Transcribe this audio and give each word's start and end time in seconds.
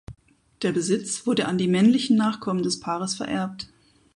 Der 0.63 0.71
Besitz 0.71 1.27
wurde 1.27 1.45
an 1.45 1.59
die 1.59 1.67
männlichen 1.67 2.17
Nachkommen 2.17 2.63
des 2.63 2.79
Paares 2.79 3.13
vererbt. 3.13 3.69